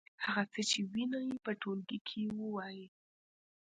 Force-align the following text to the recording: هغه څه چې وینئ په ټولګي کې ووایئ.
هغه 0.25 0.43
څه 0.51 0.61
چې 0.69 0.79
وینئ 0.91 1.27
په 1.45 1.51
ټولګي 1.61 1.99
کې 2.07 2.21
ووایئ. 2.39 2.81